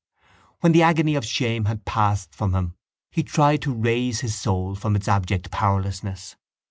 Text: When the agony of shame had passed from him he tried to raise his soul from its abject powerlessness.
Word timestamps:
When 0.61 0.71
the 0.71 0.81
agony 0.81 1.13
of 1.13 1.23
shame 1.23 1.65
had 1.65 1.85
passed 1.85 2.33
from 2.33 2.55
him 2.55 2.73
he 3.11 3.21
tried 3.21 3.61
to 3.61 3.71
raise 3.75 4.21
his 4.21 4.33
soul 4.33 4.73
from 4.73 4.95
its 4.95 5.07
abject 5.07 5.51
powerlessness. 5.51 6.35